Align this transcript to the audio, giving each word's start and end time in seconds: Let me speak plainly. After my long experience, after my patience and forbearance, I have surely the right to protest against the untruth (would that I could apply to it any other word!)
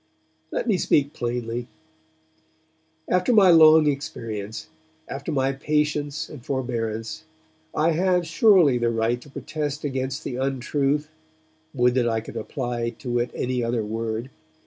Let 0.49 0.65
me 0.67 0.77
speak 0.79 1.13
plainly. 1.13 1.67
After 3.07 3.31
my 3.31 3.51
long 3.51 3.85
experience, 3.85 4.65
after 5.07 5.31
my 5.31 5.51
patience 5.51 6.27
and 6.27 6.43
forbearance, 6.43 7.23
I 7.75 7.91
have 7.91 8.25
surely 8.25 8.79
the 8.79 8.89
right 8.89 9.21
to 9.21 9.29
protest 9.29 9.83
against 9.83 10.23
the 10.23 10.37
untruth 10.37 11.07
(would 11.75 11.93
that 11.93 12.09
I 12.09 12.19
could 12.19 12.35
apply 12.35 12.89
to 12.97 13.19
it 13.19 13.29
any 13.35 13.63
other 13.63 13.83
word!) 13.85 14.31